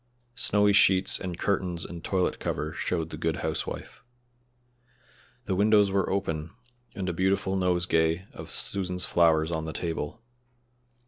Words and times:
Snowy 0.33 0.73
sheets 0.73 1.19
and 1.19 1.37
curtains 1.37 1.85
and 1.85 2.03
toilet 2.03 2.39
cover 2.39 2.73
showed 2.73 3.11
the 3.11 3.17
good 3.17 3.35
housewife. 3.45 4.01
The 5.45 5.53
windows 5.53 5.91
were 5.91 6.09
open, 6.09 6.49
and 6.95 7.07
a 7.07 7.13
beautiful 7.13 7.55
nosegay 7.55 8.25
of 8.33 8.49
Susan's 8.49 9.05
flowers 9.05 9.51
on 9.51 9.65
the 9.65 9.73
table. 9.73 10.19